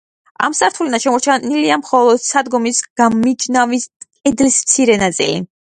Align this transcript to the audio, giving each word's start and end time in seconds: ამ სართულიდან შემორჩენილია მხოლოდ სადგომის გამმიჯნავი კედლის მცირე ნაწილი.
ამ 0.45 0.53
სართულიდან 0.59 1.03
შემორჩენილია 1.03 1.77
მხოლოდ 1.83 2.25
სადგომის 2.31 2.83
გამმიჯნავი 3.03 3.83
კედლის 4.05 4.63
მცირე 4.65 5.03
ნაწილი. 5.07 5.43